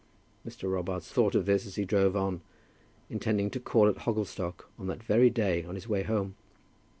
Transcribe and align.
Mr. 0.43 0.67
Robarts 0.67 1.11
thought 1.11 1.35
of 1.35 1.45
this 1.45 1.67
as 1.67 1.75
he 1.75 1.85
drove 1.85 2.15
on, 2.15 2.41
intending 3.07 3.51
to 3.51 3.59
call 3.59 3.87
at 3.87 3.99
Hogglestock 3.99 4.65
on 4.79 4.87
that 4.87 5.03
very 5.03 5.29
day 5.29 5.63
on 5.63 5.75
his 5.75 5.87
way 5.87 6.01
home. 6.01 6.35